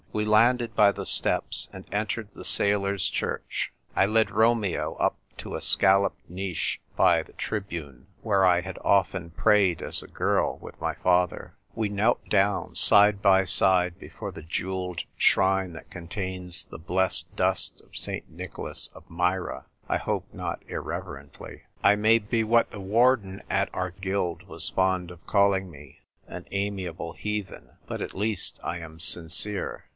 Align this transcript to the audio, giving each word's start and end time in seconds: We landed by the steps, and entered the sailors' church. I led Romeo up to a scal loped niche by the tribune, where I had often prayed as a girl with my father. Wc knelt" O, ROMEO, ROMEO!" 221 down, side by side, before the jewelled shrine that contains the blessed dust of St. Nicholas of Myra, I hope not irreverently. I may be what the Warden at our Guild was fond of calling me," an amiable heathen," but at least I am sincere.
We 0.13 0.25
landed 0.25 0.75
by 0.75 0.91
the 0.91 1.05
steps, 1.05 1.69
and 1.71 1.87
entered 1.93 2.33
the 2.33 2.43
sailors' 2.43 3.07
church. 3.07 3.71
I 3.95 4.05
led 4.05 4.31
Romeo 4.31 4.95
up 4.95 5.15
to 5.37 5.55
a 5.55 5.59
scal 5.59 6.01
loped 6.01 6.27
niche 6.27 6.81
by 6.97 7.23
the 7.23 7.31
tribune, 7.33 8.07
where 8.21 8.43
I 8.43 8.59
had 8.59 8.79
often 8.83 9.29
prayed 9.29 9.81
as 9.81 10.03
a 10.03 10.07
girl 10.07 10.57
with 10.57 10.81
my 10.81 10.95
father. 10.95 11.55
Wc 11.77 11.91
knelt" 11.91 12.19
O, 12.23 12.23
ROMEO, 12.23 12.39
ROMEO!" 12.39 12.73
221 12.73 12.73
down, 12.73 12.75
side 12.75 13.21
by 13.21 13.45
side, 13.45 13.99
before 13.99 14.31
the 14.33 14.41
jewelled 14.41 15.03
shrine 15.17 15.73
that 15.73 15.91
contains 15.91 16.65
the 16.65 16.79
blessed 16.79 17.33
dust 17.35 17.79
of 17.79 17.95
St. 17.95 18.29
Nicholas 18.29 18.89
of 18.93 19.07
Myra, 19.09 19.65
I 19.87 19.97
hope 19.97 20.25
not 20.33 20.61
irreverently. 20.67 21.61
I 21.83 21.95
may 21.95 22.19
be 22.19 22.43
what 22.43 22.71
the 22.71 22.81
Warden 22.81 23.43
at 23.49 23.69
our 23.73 23.91
Guild 23.91 24.43
was 24.49 24.67
fond 24.69 25.09
of 25.11 25.25
calling 25.25 25.69
me," 25.69 25.99
an 26.27 26.47
amiable 26.51 27.13
heathen," 27.13 27.77
but 27.85 28.01
at 28.01 28.15
least 28.15 28.59
I 28.61 28.79
am 28.79 28.99
sincere. 28.99 29.85